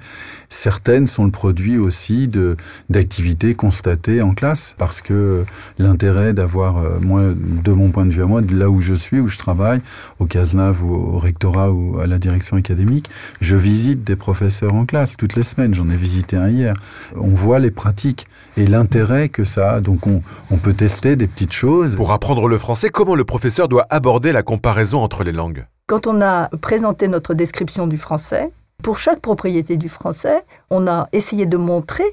Certaines 0.48 1.06
sont 1.06 1.24
le 1.24 1.30
produit 1.30 1.78
aussi 1.78 2.28
de 2.28 2.56
d'activités 2.90 3.54
constatées 3.54 4.22
en 4.22 4.34
classe, 4.34 4.74
parce 4.78 5.00
que 5.00 5.44
l'intérêt 5.78 6.32
d'avoir, 6.32 6.78
euh, 6.78 6.98
moi, 7.00 7.22
de 7.24 7.72
mon 7.72 7.90
point 7.90 8.06
de 8.06 8.12
vue 8.12 8.22
à 8.22 8.26
moi, 8.26 8.42
là 8.42 8.70
où 8.70 8.80
je 8.80 8.94
suis, 8.94 9.20
où 9.20 9.28
je 9.28 9.38
travaille, 9.38 9.80
au 10.18 10.26
Cazenave 10.26 10.84
au 10.84 11.18
rectorat 11.18 11.72
ou 11.72 11.98
à 11.98 12.06
la 12.06 12.18
direction 12.18 12.56
académique, 12.56 13.08
je 13.40 13.56
visite 13.56 14.04
des 14.04 14.16
professeurs 14.16 14.74
en 14.74 14.84
classe 14.84 15.16
toutes 15.16 15.34
les 15.34 15.42
semaines. 15.42 15.74
J'en 15.74 15.88
ai 15.90 15.96
visité 15.96 16.36
un 16.36 16.48
hier. 16.48 16.74
On 17.16 17.28
voit 17.28 17.58
les 17.58 17.70
pratiques 17.70 18.26
l'intérêt 18.68 19.28
que 19.28 19.44
ça 19.44 19.72
a. 19.72 19.80
Donc 19.80 20.06
on, 20.06 20.56
peut 20.56 20.72
tester 20.72 21.16
des 21.16 21.26
petites 21.26 21.52
choses. 21.52 21.96
Pour 21.96 22.12
apprendre 22.12 22.48
le 22.48 22.58
français, 22.58 22.88
comment 22.90 23.14
le 23.14 23.24
professeur 23.24 23.68
doit 23.68 23.86
aborder 23.90 24.32
la 24.32 24.42
comparaison 24.42 25.00
entre 25.00 25.24
les 25.24 25.32
langues? 25.32 25.66
Quand 25.86 26.06
on 26.06 26.20
a 26.20 26.48
présenté 26.60 27.08
notre 27.08 27.34
description 27.34 27.86
du 27.86 27.98
français, 27.98 28.50
pour 28.82 28.98
chaque 28.98 29.20
propriété 29.20 29.76
du 29.76 29.88
français, 29.88 30.42
on 30.70 30.86
a 30.86 31.08
essayé 31.12 31.46
de 31.46 31.56
montrer 31.56 32.04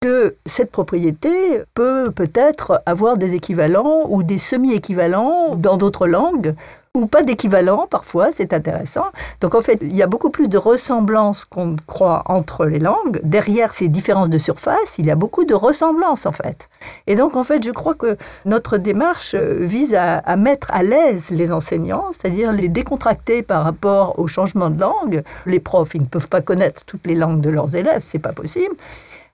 que 0.00 0.34
cette 0.46 0.72
propriété 0.72 1.62
peut 1.74 2.10
peut-être 2.10 2.82
avoir 2.86 3.16
des 3.16 3.34
équivalents 3.34 4.06
ou 4.08 4.24
des 4.24 4.38
semi-équivalents 4.38 5.54
dans 5.54 5.76
d'autres 5.76 6.08
langues 6.08 6.54
ou 6.94 7.06
pas 7.06 7.22
d'équivalent 7.22 7.86
parfois, 7.90 8.28
c'est 8.36 8.52
intéressant. 8.52 9.06
Donc 9.40 9.54
en 9.54 9.62
fait, 9.62 9.78
il 9.80 9.96
y 9.96 10.02
a 10.02 10.06
beaucoup 10.06 10.28
plus 10.28 10.48
de 10.48 10.58
ressemblances 10.58 11.46
qu'on 11.46 11.76
croit 11.86 12.22
entre 12.26 12.66
les 12.66 12.78
langues. 12.78 13.18
Derrière 13.22 13.72
ces 13.72 13.88
différences 13.88 14.28
de 14.28 14.36
surface, 14.36 14.98
il 14.98 15.06
y 15.06 15.10
a 15.10 15.14
beaucoup 15.14 15.44
de 15.44 15.54
ressemblances 15.54 16.26
en 16.26 16.32
fait. 16.32 16.68
Et 17.06 17.16
donc 17.16 17.34
en 17.34 17.44
fait, 17.44 17.64
je 17.64 17.70
crois 17.70 17.94
que 17.94 18.18
notre 18.44 18.76
démarche 18.76 19.34
euh, 19.34 19.56
vise 19.60 19.94
à, 19.94 20.36
mettre 20.36 20.68
à 20.70 20.82
l'aise 20.82 21.30
les 21.30 21.50
enseignants, 21.50 22.10
c'est-à-dire 22.12 22.52
les 22.52 22.68
décontracter 22.68 23.42
par 23.42 23.64
rapport 23.64 24.18
au 24.18 24.26
changement 24.26 24.68
de 24.68 24.78
langue. 24.78 25.22
Les 25.46 25.60
profs, 25.60 25.94
ils 25.94 26.02
ne 26.02 26.06
peuvent 26.06 26.28
pas 26.28 26.42
connaître 26.42 26.84
toutes 26.84 27.06
les 27.06 27.14
langues 27.14 27.40
de 27.40 27.48
leurs 27.48 27.74
élèves, 27.74 28.02
c'est 28.02 28.18
pas 28.18 28.32
possible. 28.32 28.74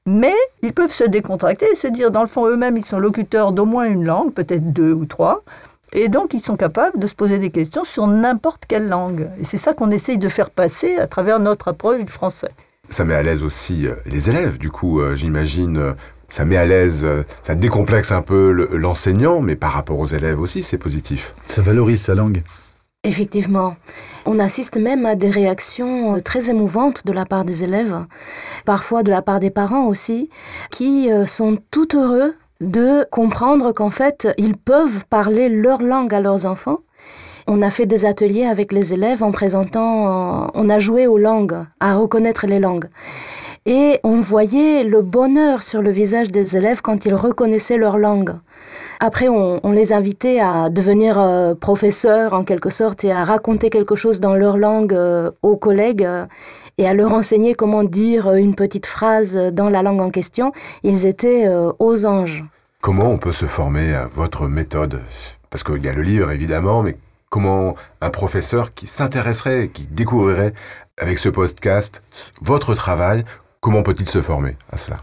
Mais 0.07 0.35
ils 0.63 0.73
peuvent 0.73 0.93
se 0.93 1.05
décontracter 1.05 1.67
et 1.73 1.75
se 1.75 1.89
dire, 1.89 2.11
dans 2.11 2.23
le 2.23 2.29
fond, 2.29 2.47
eux-mêmes, 2.47 2.77
ils 2.77 2.85
sont 2.85 2.99
locuteurs 2.99 3.53
d'au 3.53 3.67
moins 3.67 3.85
une 3.85 4.05
langue, 4.05 4.33
peut-être 4.33 4.73
deux 4.73 4.93
ou 4.93 5.05
trois. 5.05 5.43
Et 5.93 6.09
donc, 6.09 6.35
ils 6.35 6.45
sont 6.45 6.57
capables 6.57 6.99
de 6.99 7.07
se 7.07 7.15
poser 7.15 7.39
des 7.39 7.51
questions 7.51 7.85
sur 7.85 8.07
n'importe 8.07 8.65
quelle 8.67 8.89
langue. 8.89 9.29
Et 9.41 9.45
c'est 9.45 9.57
ça 9.57 9.75
qu'on 9.75 9.91
essaye 9.91 10.19
de 10.19 10.29
faire 10.29 10.51
passer 10.51 10.97
à 10.97 11.07
travers 11.07 11.41
notre 11.41 11.69
approche 11.69 12.05
du 12.05 12.13
français. 12.13 12.51
Ça 12.89 13.05
met 13.05 13.15
à 13.15 13.23
l'aise 13.23 13.43
aussi 13.43 13.87
euh, 13.87 13.95
les 14.07 14.31
élèves, 14.31 14.59
du 14.59 14.71
coup, 14.71 15.01
euh, 15.01 15.15
j'imagine. 15.15 15.79
Euh, 15.79 15.93
ça 16.29 16.45
met 16.45 16.57
à 16.57 16.67
l'aise, 16.67 17.07
ça 17.43 17.55
décomplexe 17.55 18.13
un 18.13 18.21
peu 18.21 18.51
l'enseignant, 18.77 19.41
mais 19.41 19.57
par 19.57 19.73
rapport 19.73 19.99
aux 19.99 20.09
élèves 20.09 20.39
aussi, 20.39 20.63
c'est 20.63 20.77
positif. 20.77 21.33
Ça 21.49 21.63
valorise 21.63 22.03
sa 22.03 22.15
langue. 22.15 22.43
Effectivement. 23.03 23.77
On 24.27 24.39
assiste 24.39 24.77
même 24.77 25.07
à 25.07 25.15
des 25.15 25.31
réactions 25.31 26.21
très 26.21 26.51
émouvantes 26.51 27.07
de 27.07 27.15
la 27.15 27.25
part 27.25 27.47
des 27.47 27.65
élèves, 27.65 28.05
parfois 28.67 29.03
de 29.03 29.11
la 29.11 29.23
part 29.23 29.41
des 29.41 29.49
parents 29.49 29.87
aussi, 29.87 30.29
qui 30.71 31.09
sont 31.27 31.57
tout 31.71 31.97
heureux 31.97 32.35
de 32.61 33.07
comprendre 33.11 33.73
qu'en 33.73 33.91
fait, 33.91 34.29
ils 34.37 34.57
peuvent 34.57 35.05
parler 35.09 35.49
leur 35.49 35.83
langue 35.83 36.13
à 36.13 36.21
leurs 36.21 36.47
enfants. 36.47 36.79
On 37.47 37.63
a 37.63 37.71
fait 37.71 37.87
des 37.87 38.05
ateliers 38.05 38.45
avec 38.45 38.73
les 38.73 38.93
élèves 38.93 39.23
en 39.23 39.31
présentant, 39.31 40.51
on 40.53 40.69
a 40.69 40.79
joué 40.79 41.07
aux 41.07 41.19
langues, 41.19 41.65
à 41.81 41.97
reconnaître 41.97 42.47
les 42.47 42.59
langues. 42.59 42.89
Et 43.65 44.01
on 44.03 44.21
voyait 44.21 44.85
le 44.85 45.03
bonheur 45.03 45.63
sur 45.63 45.81
le 45.81 45.91
visage 45.91 46.31
des 46.31 46.57
élèves 46.57 46.83
quand 46.83 47.07
ils 47.07 47.15
reconnaissaient 47.15 47.77
leur 47.77 47.97
langue. 47.97 48.35
Après, 49.01 49.29
on, 49.29 49.61
les 49.71 49.93
invitait 49.93 50.41
à 50.41 50.71
devenir 50.71 51.21
euh, 51.21 51.55
professeurs 51.55 52.33
en 52.35 52.43
quelque 52.43 52.71
sorte 52.71 53.05
et 53.05 53.13
à 53.13 53.25
raconter 53.25 53.71
quelque 53.71 53.95
chose 53.95 54.19
dans 54.19 54.35
leur 54.35 54.57
langue 54.57 54.93
euh, 54.93 55.31
aux 55.43 55.57
collègues 55.57 56.05
euh, 56.05 56.27
et 56.79 56.89
à 56.89 56.95
leur 56.95 57.13
enseigner 57.13 57.55
comment 57.55 57.85
dire 57.85 58.33
une 58.33 58.57
petite 58.57 58.87
phrase 58.87 59.37
dans 59.37 59.69
la 59.69 59.83
langue 59.83 60.01
en 60.01 60.11
question. 60.11 60.53
Ils 60.83 61.07
étaient 61.07 61.49
aux 61.79 62.07
anges. 62.07 62.45
Comment 62.81 63.11
on 63.11 63.19
peut 63.19 63.33
se 63.33 63.47
former 63.47 63.95
à 63.95 64.07
votre 64.07 64.47
méthode? 64.47 65.01
Parce 65.51 65.65
qu'il 65.65 65.85
y 65.85 65.89
a 65.89 65.93
le 65.93 66.03
livre 66.03 66.31
évidemment, 66.31 66.85
mais 66.85 66.97
comment 67.31 67.75
un 68.01 68.11
professeur 68.11 68.75
qui 68.75 68.87
s'intéresserait, 68.87 69.71
qui 69.73 69.89
découvrirait 69.89 70.53
avec 70.99 71.19
ce 71.19 71.29
podcast 71.29 72.03
votre 72.41 72.75
travail, 72.75 73.25
comment 73.61 73.83
peut-il 73.83 74.09
se 74.09 74.23
former 74.23 74.57
à 74.71 74.79
cela? 74.79 74.99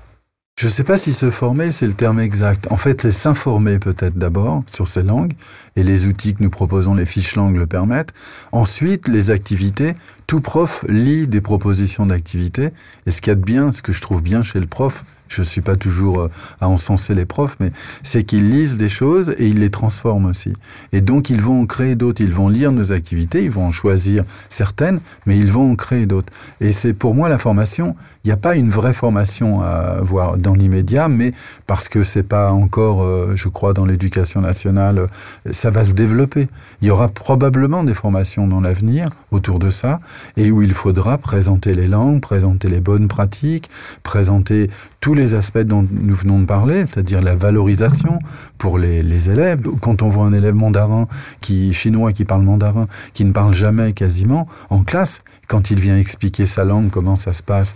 Je 0.57 0.67
ne 0.67 0.71
sais 0.71 0.85
pas 0.85 0.97
si 0.97 1.11
se 1.11 1.29
former, 1.31 1.69
c'est 1.69 1.85
le 1.85 1.93
terme 1.93 2.21
exact. 2.21 2.67
En 2.71 2.77
fait, 2.77 3.01
c'est 3.01 3.11
s'informer 3.11 3.77
peut-être 3.77 4.17
d'abord 4.17 4.63
sur 4.67 4.87
ces 4.87 5.03
langues, 5.03 5.33
et 5.75 5.83
les 5.83 6.07
outils 6.07 6.33
que 6.33 6.41
nous 6.41 6.49
proposons, 6.49 6.95
les 6.95 7.05
fiches 7.05 7.35
langues, 7.35 7.57
le 7.57 7.67
permettent. 7.67 8.13
Ensuite, 8.53 9.09
les 9.09 9.31
activités. 9.31 9.95
Tout 10.27 10.39
prof 10.39 10.85
lit 10.87 11.27
des 11.27 11.41
propositions 11.41 12.05
d'activités, 12.05 12.69
et 13.05 13.11
ce 13.11 13.19
qu'il 13.19 13.31
y 13.31 13.33
a 13.33 13.35
de 13.35 13.43
bien, 13.43 13.73
ce 13.73 13.81
que 13.81 13.91
je 13.91 13.99
trouve 14.01 14.21
bien 14.21 14.41
chez 14.41 14.61
le 14.61 14.65
prof, 14.65 15.03
je 15.27 15.41
ne 15.41 15.45
suis 15.45 15.61
pas 15.61 15.75
toujours 15.75 16.21
euh, 16.21 16.31
à 16.61 16.67
encenser 16.67 17.13
les 17.13 17.25
profs, 17.25 17.57
mais 17.59 17.71
c'est 18.03 18.23
qu'ils 18.23 18.49
lisent 18.49 18.77
des 18.77 18.89
choses 18.89 19.35
et 19.37 19.47
ils 19.47 19.59
les 19.59 19.69
transforment 19.69 20.25
aussi. 20.25 20.53
Et 20.93 21.01
donc 21.01 21.29
ils 21.29 21.41
vont 21.41 21.61
en 21.61 21.65
créer 21.65 21.95
d'autres. 21.95 22.21
Ils 22.21 22.33
vont 22.33 22.49
lire 22.49 22.71
nos 22.71 22.93
activités, 22.93 23.43
ils 23.43 23.51
vont 23.51 23.65
en 23.65 23.71
choisir 23.71 24.23
certaines, 24.49 24.99
mais 25.25 25.37
ils 25.37 25.51
vont 25.51 25.71
en 25.71 25.75
créer 25.75 26.05
d'autres. 26.05 26.31
Et 26.61 26.71
c'est 26.71 26.93
pour 26.93 27.15
moi 27.15 27.29
la 27.29 27.37
formation. 27.37 27.95
Il 28.23 28.29
n'y 28.29 28.33
a 28.33 28.37
pas 28.37 28.55
une 28.55 28.71
vraie 28.71 28.93
formation 28.93 29.61
à 29.61 29.99
voir 30.01 30.37
dans 30.37 30.55
l'immédiat, 30.55 31.07
mais 31.07 31.31
parce 31.67 31.89
que 31.89 32.01
c'est 32.01 32.23
pas 32.23 32.51
encore, 32.51 33.03
euh, 33.03 33.33
je 33.35 33.49
crois, 33.49 33.73
dans 33.73 33.85
l'éducation 33.85 34.41
nationale, 34.41 35.05
ça 35.51 35.69
va 35.69 35.85
se 35.85 35.93
développer. 35.93 36.47
Il 36.81 36.87
y 36.87 36.91
aura 36.91 37.07
probablement 37.07 37.83
des 37.83 37.93
formations 37.93 38.47
dans 38.47 38.61
l'avenir 38.61 39.09
autour 39.29 39.59
de 39.59 39.69
ça, 39.69 39.99
et 40.37 40.49
où 40.49 40.63
il 40.63 40.73
faudra 40.73 41.19
présenter 41.19 41.75
les 41.75 41.87
langues, 41.87 42.19
présenter 42.19 42.67
les 42.67 42.79
bonnes 42.79 43.07
pratiques, 43.07 43.69
présenter 44.01 44.71
tous 45.05 45.13
les 45.13 45.35
aspects 45.35 45.59
dont 45.59 45.87
nous 45.91 46.15
venons 46.15 46.39
de 46.39 46.45
parler, 46.45 46.87
c'est-à-dire 46.87 47.21
la 47.21 47.35
valorisation 47.35 48.17
pour 48.57 48.79
les, 48.79 49.29
élèves. 49.29 49.59
Quand 49.79 50.01
on 50.01 50.09
voit 50.09 50.25
un 50.25 50.33
élève 50.33 50.55
mandarin, 50.55 51.07
qui 51.41 51.73
chinois 51.73 52.11
qui 52.11 52.25
parle 52.25 52.41
mandarin, 52.41 52.87
qui 53.13 53.23
ne 53.23 53.31
parle 53.31 53.53
jamais 53.53 53.93
quasiment 53.93 54.47
en 54.71 54.83
classe, 54.83 55.21
quand 55.47 55.69
il 55.69 55.79
vient 55.79 55.95
expliquer 55.95 56.47
sa 56.47 56.63
langue, 56.63 56.89
comment 56.89 57.15
ça 57.15 57.33
se 57.33 57.43
passe 57.43 57.75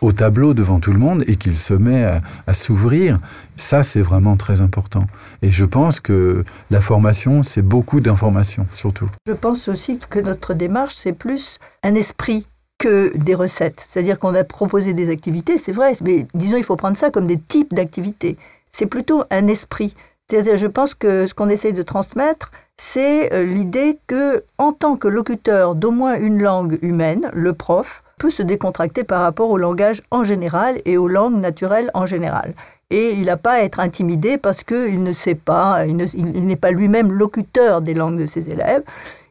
au 0.00 0.12
tableau 0.12 0.54
devant 0.54 0.80
tout 0.80 0.90
le 0.90 0.98
monde 0.98 1.22
et 1.26 1.36
qu'il 1.36 1.54
se 1.54 1.74
met 1.74 2.02
à, 2.02 2.22
à 2.46 2.54
s'ouvrir, 2.54 3.18
ça 3.56 3.82
c'est 3.82 4.00
vraiment 4.00 4.38
très 4.38 4.62
important. 4.62 5.04
Et 5.42 5.52
je 5.52 5.66
pense 5.66 6.00
que 6.00 6.46
la 6.70 6.80
formation, 6.80 7.42
c'est 7.42 7.60
beaucoup 7.60 8.00
d'informations 8.00 8.66
surtout. 8.72 9.10
Je 9.26 9.34
pense 9.34 9.68
aussi 9.68 9.98
que 9.98 10.18
notre 10.18 10.54
démarche, 10.54 10.94
c'est 10.96 11.12
plus 11.12 11.58
un 11.82 11.94
esprit 11.94 12.46
que 12.80 13.16
des 13.16 13.34
recettes. 13.34 13.84
C'est-à-dire 13.86 14.18
qu'on 14.18 14.34
a 14.34 14.42
proposé 14.42 14.94
des 14.94 15.10
activités, 15.10 15.58
c'est 15.58 15.70
vrai, 15.70 15.92
mais 16.02 16.26
disons, 16.34 16.56
il 16.56 16.64
faut 16.64 16.76
prendre 16.76 16.96
ça 16.96 17.10
comme 17.10 17.26
des 17.26 17.38
types 17.38 17.72
d'activités. 17.72 18.36
C'est 18.70 18.86
plutôt 18.86 19.22
un 19.30 19.46
esprit. 19.46 19.94
C'est-à-dire, 20.28 20.56
je 20.56 20.66
pense 20.66 20.94
que 20.94 21.26
ce 21.26 21.34
qu'on 21.34 21.48
essaie 21.48 21.72
de 21.72 21.82
transmettre, 21.82 22.50
c'est 22.76 23.32
euh, 23.34 23.44
l'idée 23.44 23.98
que, 24.06 24.42
en 24.56 24.72
tant 24.72 24.96
que 24.96 25.08
locuteur 25.08 25.74
d'au 25.74 25.90
moins 25.90 26.18
une 26.18 26.40
langue 26.42 26.78
humaine, 26.82 27.30
le 27.34 27.52
prof 27.52 28.02
peut 28.18 28.30
se 28.30 28.42
décontracter 28.42 29.04
par 29.04 29.22
rapport 29.22 29.50
au 29.50 29.58
langage 29.58 30.02
en 30.10 30.24
général 30.24 30.80
et 30.86 30.96
aux 30.96 31.08
langues 31.08 31.38
naturelles 31.38 31.90
en 31.92 32.06
général. 32.06 32.54
Et 32.90 33.12
il 33.12 33.26
n'a 33.26 33.36
pas 33.36 33.52
à 33.52 33.60
être 33.60 33.80
intimidé 33.80 34.38
parce 34.38 34.64
qu'il 34.64 35.02
ne 35.02 35.12
sait 35.12 35.34
pas, 35.34 35.84
il 35.86 35.96
n'est 36.46 36.56
pas 36.56 36.70
lui-même 36.70 37.12
locuteur 37.12 37.82
des 37.82 37.94
langues 37.94 38.18
de 38.18 38.26
ses 38.26 38.50
élèves 38.50 38.82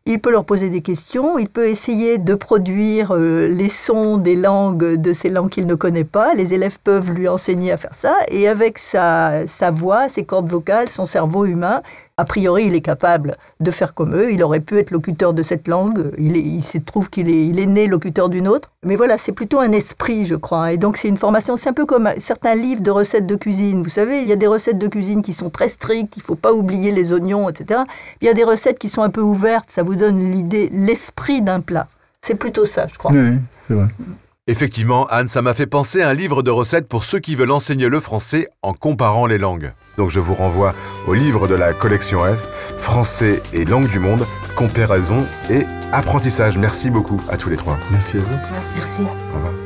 il 0.06 0.20
peut 0.20 0.32
leur 0.32 0.46
poser 0.46 0.70
des 0.70 0.82
questions, 0.82 1.38
il 1.38 1.48
peut 1.48 1.68
essayer 1.68 2.18
de 2.18 2.34
produire 2.34 3.12
euh, 3.12 3.48
les 3.48 3.70
sons 3.70 4.18
des 4.18 4.36
langues 4.36 4.96
de 4.96 5.14
ces 5.14 5.30
langues 5.30 5.50
qu'il 5.50 5.68
ne 5.68 5.76
connaît 5.76 6.04
pas. 6.04 6.34
Les 6.34 6.54
élèves 6.54 6.80
peuvent 6.84 7.12
lui 7.12 7.28
enseigner 7.28 7.72
à 7.72 7.78
faire 7.78 7.94
ça 7.94 8.16
et 8.30 8.48
avec 8.48 8.78
sa, 8.78 9.46
sa 9.46 9.72
voix, 9.72 10.10
ses 10.10 10.24
cordes 10.24 10.50
vocales, 10.50 10.90
son 10.90 11.06
cerveau 11.06 11.46
humain, 11.46 11.82
a 12.20 12.26
priori, 12.26 12.66
il 12.66 12.76
est 12.76 12.82
capable 12.82 13.38
de 13.62 13.72
faire 13.72 13.94
comme 13.94 14.14
eux. 14.14 14.34
Il 14.34 14.44
aurait 14.44 14.60
pu 14.60 14.78
être 14.78 14.92
locuteur 14.92 15.34
de 15.34 15.42
cette 15.42 15.70
langue. 15.70 16.12
Il, 16.18 16.36
il 16.36 16.62
se 16.62 16.78
trouve 16.78 17.10
qu'il 17.10 17.30
est, 17.30 17.48
il 17.48 17.62
est 17.62 17.66
né 17.66 17.88
locuteur 17.88 18.28
d'une 18.28 18.50
autre. 18.50 18.72
Mais 18.84 18.98
voilà, 18.98 19.18
c'est 19.18 19.32
plutôt 19.32 19.60
un 19.60 19.72
esprit, 19.72 20.26
je 20.26 20.36
crois. 20.36 20.74
Et 20.74 20.78
donc, 20.78 20.98
c'est 20.98 21.08
une 21.08 21.18
formation, 21.18 21.56
c'est 21.56 21.70
un 21.70 21.74
peu 21.74 21.86
comme 21.86 22.10
certains 22.18 22.56
livres 22.56 22.82
de 22.82 22.92
recettes 22.92 23.26
de 23.26 23.36
cuisine. 23.36 23.84
Vous 23.84 23.90
savez, 23.90 24.22
il 24.22 24.28
y 24.28 24.34
a 24.34 24.36
des 24.36 24.48
recettes 24.48 24.78
de 24.78 24.88
cuisine 24.90 25.22
qui 25.22 25.32
sont 25.32 25.50
très 25.50 25.70
strictes. 25.70 26.18
Il 26.18 26.20
ne 26.20 26.26
faut 26.26 26.36
pas 26.36 26.52
oublier 26.52 26.92
les 26.92 27.14
oignons, 27.14 27.48
etc. 27.48 27.84
Il 28.22 28.26
y 28.26 28.30
a 28.30 28.34
des 28.34 28.44
recettes 28.44 28.80
qui 28.80 28.90
sont 28.90 29.02
un 29.02 29.10
peu 29.10 29.22
ouvertes. 29.22 29.70
Ça 29.72 29.82
vous 29.82 29.96
donne 29.96 30.30
l'idée, 30.30 30.68
l'esprit 30.74 31.42
d'un 31.42 31.62
plat. 31.62 31.88
C'est 32.20 32.36
plutôt 32.36 32.66
ça, 32.66 32.88
je 32.92 32.98
crois. 32.98 33.14
Oui, 33.14 33.38
c'est 33.66 33.76
vrai. 33.76 33.88
Effectivement, 34.48 35.06
Anne, 35.08 35.30
ça 35.30 35.42
m'a 35.42 35.54
fait 35.54 35.68
penser 35.68 36.02
à 36.02 36.10
un 36.10 36.14
livre 36.14 36.44
de 36.44 36.52
recettes 36.52 36.90
pour 36.90 37.06
ceux 37.06 37.20
qui 37.20 37.36
veulent 37.36 37.52
enseigner 37.52 37.88
le 37.88 38.02
français 38.02 38.50
en 38.62 38.74
comparant 38.74 39.26
les 39.26 39.38
langues. 39.38 39.72
Donc 40.00 40.12
je 40.12 40.22
vous 40.22 40.34
renvoie 40.34 40.74
au 41.08 41.14
livre 41.14 41.50
de 41.50 41.56
la 41.56 41.74
collection 41.74 42.20
F, 42.24 42.48
Français 42.78 43.44
et 43.52 43.66
langue 43.66 43.90
du 43.90 44.00
monde, 44.00 44.26
comparaison 44.56 45.26
et 45.50 45.66
apprentissage. 45.92 46.58
Merci 46.58 46.90
beaucoup 46.90 47.22
à 47.28 47.36
tous 47.36 47.50
les 47.50 47.58
trois. 47.58 47.78
Merci 47.92 48.18
à 48.18 48.22
vous. 48.22 48.38
Merci. 48.78 49.02
Au 49.02 49.36
revoir. 49.36 49.59